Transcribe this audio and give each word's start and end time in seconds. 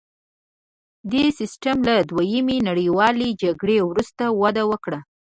دې 1.11 1.25
سیستم 1.39 1.77
له 1.87 1.95
دویمې 2.09 2.57
نړیوالې 2.69 3.29
جګړې 3.41 3.77
وروسته 3.83 4.23
وده 4.41 4.63
وکړه 4.71 4.99